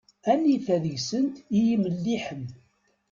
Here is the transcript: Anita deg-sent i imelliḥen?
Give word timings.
Anita 0.31 0.75
deg-sent 0.83 1.35
i 1.57 1.59
imelliḥen? 1.73 2.43